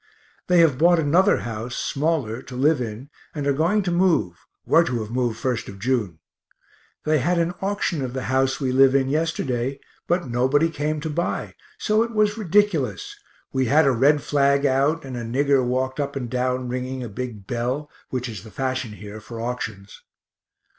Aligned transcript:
They 0.47 0.61
have 0.61 0.79
bought 0.79 0.97
another 0.97 1.41
house, 1.41 1.75
smaller, 1.75 2.41
to 2.41 2.55
live 2.55 2.81
in, 2.81 3.11
and 3.35 3.45
are 3.45 3.53
going 3.53 3.83
to 3.83 3.91
move 3.91 4.47
(were 4.65 4.83
to 4.83 4.99
have 5.01 5.11
moved 5.11 5.39
1st 5.39 5.67
of 5.67 5.77
June). 5.77 6.17
They 7.03 7.19
had 7.19 7.37
an 7.37 7.53
auction 7.61 8.01
of 8.01 8.13
the 8.13 8.23
house 8.23 8.59
we 8.59 8.71
live 8.71 8.95
in 8.95 9.09
yesterday, 9.09 9.79
but 10.07 10.27
nobody 10.27 10.71
came 10.71 11.01
to 11.01 11.09
buy, 11.11 11.53
so 11.77 12.01
it 12.01 12.15
was 12.15 12.35
ridiculous 12.35 13.15
we 13.53 13.65
had 13.67 13.85
a 13.85 13.91
red 13.91 14.23
flag 14.23 14.65
out, 14.65 15.05
and 15.05 15.15
a 15.15 15.23
nigger 15.23 15.63
walked 15.63 15.99
up 15.99 16.15
and 16.15 16.31
down 16.31 16.67
ringing 16.67 17.03
a 17.03 17.07
big 17.07 17.45
bell, 17.45 17.87
which 18.09 18.27
is 18.27 18.43
the 18.43 18.49
fashion 18.49 18.93
here 18.93 19.21
for 19.21 19.39
auctions. 19.39 20.01